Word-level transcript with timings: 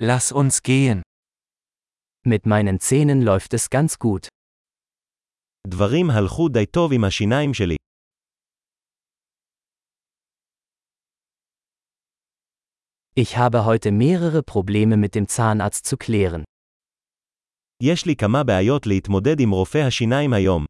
Lass 0.00 0.30
uns 0.30 0.62
gehen. 0.62 1.02
Mit 2.24 2.46
meinen 2.46 2.78
Zähnen 2.78 3.20
läuft 3.22 3.52
es 3.54 3.68
ganz 3.68 3.98
gut. 3.98 4.28
דברים 5.66 6.10
הלכו 6.10 6.48
די 6.48 6.66
טוב 6.66 6.92
עם 6.92 7.04
השיניים 7.04 7.54
שלי. 7.54 7.76
Ich 13.16 13.36
habe 13.36 13.64
heute 13.64 13.90
mehrere 13.90 14.42
Probleme 14.44 14.96
mit 14.96 15.14
dem 15.16 15.26
Zahnarzt 15.26 15.86
zu 15.86 15.96
klären. 15.96 16.44
יש 17.82 18.06
לי 18.06 18.16
כמה 18.16 18.44
בעיות 18.44 18.86
להתמודד 18.86 19.40
עם 19.40 19.50
רופא 19.50 19.78
השיניים 19.78 20.32
היום. 20.32 20.64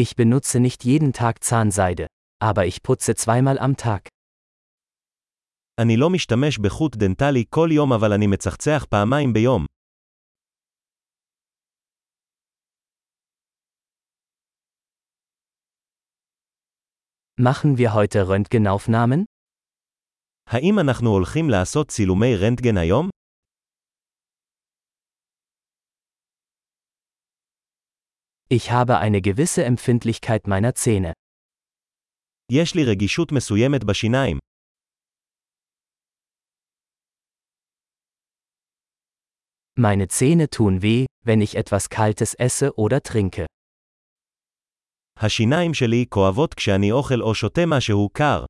Ich 0.00 0.16
benutze 0.16 0.60
nicht 0.60 0.84
jeden 0.84 1.12
Tag 1.12 1.44
Zahnseide, 1.44 2.06
aber 2.39 2.65
ich 2.65 2.83
putze 2.83 3.15
zweimal 3.15 3.57
am 3.59 3.75
Tag. 3.77 4.07
אני 5.81 5.97
לא 5.97 6.09
משתמש 6.09 6.57
בחוט 6.57 6.95
דנטלי 6.95 7.45
כל 7.49 7.69
יום 7.71 7.93
אבל 7.93 8.13
אני 8.13 8.27
מצחצח 8.27 8.85
פעמיים 8.89 9.33
ביום. 9.33 9.65
Machen 17.39 17.77
wir 17.77 17.93
heute 17.93 18.27
Röntgenaufnahmen? 18.27 19.25
האם 20.47 20.79
אנחנו 20.79 21.09
הולכים 21.09 21.49
לעשות 21.49 21.87
צילומי 21.87 22.35
רנטגן 22.35 22.77
היום? 22.77 23.09
Ich 28.49 28.71
habe 28.71 28.99
eine 28.99 29.21
gewisse 29.21 29.63
Empfindlichkeit 29.63 30.47
meiner 30.47 30.75
Zähne. 30.75 31.13
יש 32.51 32.75
לי 32.75 32.83
רגישות 32.83 33.31
מסוימת 33.31 33.83
בשיניים. 33.83 34.37
Meine 39.79 40.07
Zähne 40.07 40.49
tun 40.49 40.81
weh, 40.81 41.05
wenn 41.25 41.41
ich 41.41 41.55
etwas 41.55 41.89
Kaltes 41.89 42.33
esse 42.35 42.73
oder 42.77 43.01
trinke. 43.01 43.45
השיניים 45.17 45.73
שלי 45.73 46.05
כואבות 46.09 46.53
כשאני 46.53 46.91
אוכל 46.91 47.21
או 47.21 47.35
שותה 47.35 47.61
משהו 47.67 48.09
קר. 48.09 48.45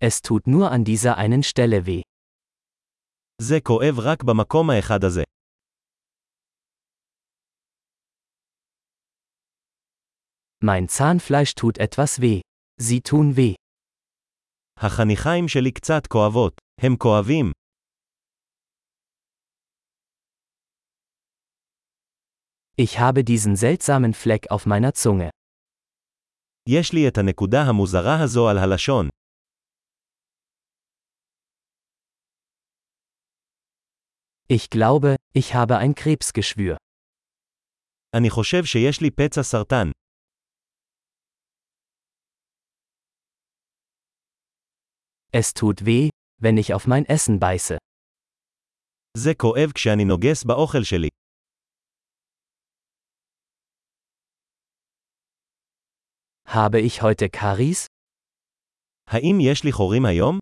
Es 0.00 0.22
tut 0.22 0.46
nur 0.46 0.70
an 0.70 0.84
dieser 0.84 1.16
einen 1.16 1.42
Stelle 1.42 1.86
weh. 1.86 2.02
זה 3.42 3.60
כואב 3.62 3.94
רק 3.98 4.22
במקום 4.22 4.70
האחד 4.70 5.04
הזה. 5.04 5.22
Mein 10.64 10.88
Zahnfleisch 10.88 11.54
tut 11.54 11.78
etwas 11.78 12.20
weh. 12.20 12.40
Sie 12.80 13.00
tun 13.00 13.36
weh. 13.36 13.54
החניכיים 14.76 15.48
שלי 15.48 15.72
קצת 15.72 16.06
כואבות. 16.06 16.60
הם 16.80 16.96
כואבים. 16.96 17.52
Ich 22.80 22.98
habe 23.00 23.24
diesen 23.24 23.56
seltsamen 23.56 24.14
Fleck 24.14 24.50
auf 24.50 24.66
meiner 24.66 24.94
Zunge. 24.94 25.30
יש 26.68 26.92
לי 26.92 27.08
את 27.08 27.18
הנקודה 27.18 27.58
המוזרה 27.68 28.22
הזו 28.24 28.48
על 28.48 28.58
הלשון. 28.58 29.08
Ich 34.50 34.70
glaube, 34.70 35.16
ich 35.34 35.54
habe 35.54 35.78
ein 35.78 35.94
Krebsgeschwür. 35.94 36.76
אני 38.16 38.30
חושב 38.30 38.64
שיש 38.64 39.00
לי 39.00 39.10
פצע 39.10 39.42
סרטן. 39.42 39.90
Es 45.32 45.52
tut 45.54 45.84
weh, 45.84 46.08
wenn 46.40 46.56
ich 46.56 46.74
auf 46.74 46.86
mein 46.86 47.04
Essen 47.04 47.38
beiße. 47.38 47.76
זה 49.16 49.34
כואב 49.34 49.72
כשאני 49.74 50.04
נוגס 50.04 50.44
באוכל 50.44 50.82
שלי. 50.84 51.08
Habe 56.46 56.80
ich 56.80 57.02
heute 57.02 57.28
Karies? 57.28 57.86
האם 59.06 59.38
יש 59.40 59.64
לי 59.64 59.72
חורים 59.72 60.06
היום? 60.06 60.38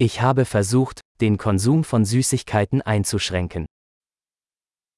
Ich 0.00 0.20
habe 0.20 0.44
versucht, 0.44 1.00
den 1.20 1.36
Konsum 1.38 1.82
von 1.84 2.04
Süßigkeiten 2.04 2.82
einzuschränken. 2.82 3.64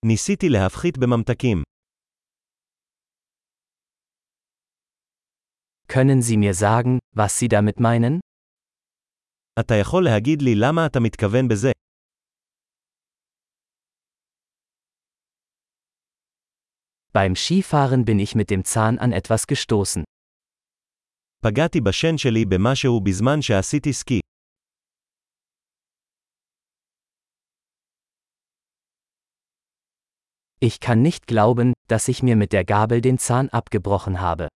ניסיתי 0.06 0.48
להפחית 0.48 0.98
בממתקים. 0.98 1.62
Können 5.94 6.22
Sie 6.22 6.36
mir 6.36 6.54
sagen, 6.54 6.98
was 7.14 7.38
Sie 7.38 7.48
damit 7.48 7.80
meinen? 7.80 8.20
אתה 9.60 9.74
יכול 9.74 10.04
להגיד 10.04 10.42
לי 10.42 10.54
למה 10.54 10.86
אתה 10.86 11.00
מתכוון 11.00 11.48
בזה? 11.48 11.70
Beim 17.12 17.34
Skifahren 17.34 18.04
bin 18.04 18.20
ich 18.20 18.34
mit 18.34 18.50
dem 18.50 18.64
Zahn 18.64 18.98
an 18.98 19.12
etwas 19.12 19.46
gestoßen. 19.46 20.02
פגעתי 21.44 21.80
בשן 21.80 22.18
שלי 22.18 22.44
במשהו 22.44 23.00
בזמן 23.00 23.42
שעשיתי 23.42 23.92
סקי. 23.92 24.20
Ich 30.62 30.78
kann 30.80 31.00
nicht 31.02 31.26
glauben, 31.26 31.72
dass 31.88 32.08
ich 32.08 32.22
mir 32.22 32.36
mit 32.36 32.52
der 32.52 32.64
Gabel 32.64 33.00
den 33.00 33.18
Zahn 33.18 33.48
abgebrochen 33.48 34.20
habe. 34.20 34.48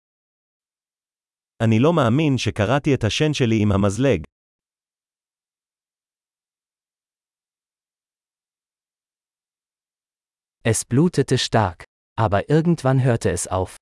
אני 1.65 1.79
לא 1.79 1.93
מאמין 1.93 2.39
שקרעתי 2.39 2.95
את 2.95 3.05
השן 3.05 3.33
שלי 3.33 3.63
עם 3.63 3.73
המזלג. 3.73 4.23
Es 10.65 10.85
blutete 10.85 11.39
stark. 11.39 11.85
Aber 12.21 12.49
irgendwann 12.51 13.01
hörte 13.05 13.31
es 13.31 13.47
auf. 13.49 13.77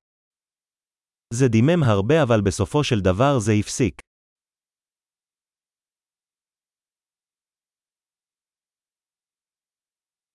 זה 1.34 1.48
דימם 1.48 1.82
הרבה 1.82 2.22
אבל 2.22 2.40
בסופו 2.40 2.84
של 2.84 3.00
דבר 3.00 3.38
זה 3.38 3.52
הפסיק. 3.60 4.00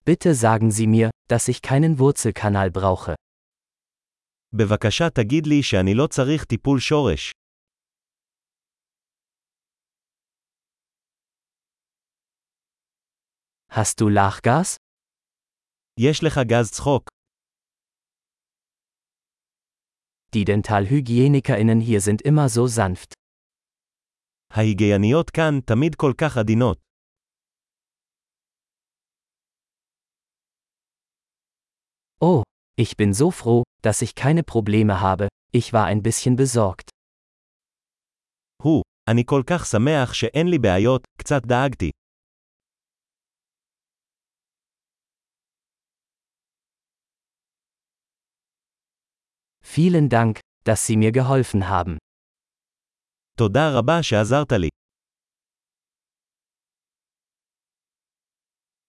Bitte 0.05 0.35
sagen 0.35 0.69
Sie 0.69 0.87
mir, 0.87 1.09
dass 1.27 1.47
ich 1.47 1.61
keinen 1.61 1.97
Wurzelkanal 1.97 2.69
brauche. 2.71 3.15
בבקשה 4.52 5.04
תגיד 5.14 5.46
לי 5.46 5.62
שאני 5.62 5.94
לא 5.94 6.06
צריך 6.06 6.44
טיפול 6.44 6.78
שורש. 6.80 7.32
Hast 13.72 14.00
du 14.00 14.06
Lachgas? 14.08 14.76
יש 16.00 16.20
לך 16.26 16.34
גז 16.48 16.70
צחוק. 16.70 17.10
Die 20.34 20.44
DentalhygienikerInnen 20.44 21.80
hier 21.80 22.00
sind 22.00 22.22
immer 22.22 22.48
so 22.48 22.66
sanft. 22.66 23.12
ההיגייניות 24.50 25.30
כאן 25.30 25.60
תמיד 25.66 25.94
כל 25.94 26.12
כך 26.20 26.36
עדינות. 26.36 26.78
Oh, 32.24 32.49
ich 32.79 32.97
bin 32.97 33.13
so 33.13 33.31
froh, 33.31 33.63
dass 33.81 34.01
ich 34.01 34.15
keine 34.15 34.43
Probleme 34.43 34.99
habe, 35.01 35.27
ich 35.51 35.73
war 35.73 35.85
ein 35.85 36.01
bisschen 36.01 36.35
besorgt. 36.35 36.89
הוא, 38.63 38.83
אני 39.09 39.23
כל 39.25 39.43
כך 39.47 39.65
שמח 39.65 40.13
שאין 40.13 40.47
לי 40.47 40.57
בעיות, 40.59 41.03
קצת 41.17 41.41
דאגתי. 41.45 41.89
Vielen 49.63 50.09
Dank, 50.09 50.39
dass 50.63 50.85
Sie 50.87 50.97
mir 50.97 51.11
geholfen 51.11 51.69
haben. 51.69 51.97
תודה 53.37 53.79
רבה 53.79 54.03
שעזרת 54.03 54.51
לי. 54.51 54.69